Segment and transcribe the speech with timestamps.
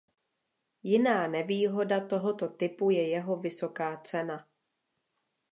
[0.83, 4.47] Jiná nevýhoda tohoto typu je jeho vysoká cena.